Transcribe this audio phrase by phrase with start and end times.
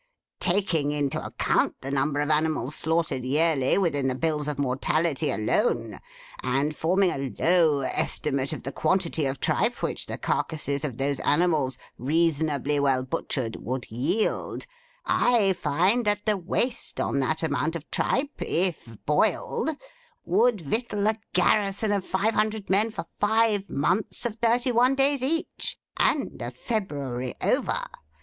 [0.39, 5.99] Taking into account the number of animals slaughtered yearly within the bills of mortality alone;
[6.41, 11.19] and forming a low estimate of the quantity of tripe which the carcases of those
[11.19, 14.65] animals, reasonably well butchered, would yield;
[15.05, 19.69] I find that the waste on that amount of tripe, if boiled,
[20.25, 25.21] would victual a garrison of five hundred men for five months of thirty one days
[25.21, 27.83] each, and a February over.